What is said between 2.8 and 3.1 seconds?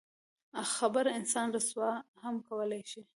شي.